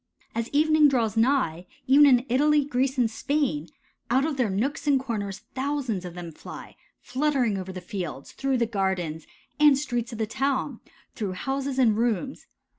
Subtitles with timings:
[0.33, 3.69] As evening draws nigh, even in Italy, Greece, and Spain,
[4.09, 8.57] out of their nooks and corners thousands of them fly, fluttering over the fields, through
[8.57, 9.27] the gardens
[9.59, 10.79] and streets of the town,
[11.13, 12.47] through houses and rooms.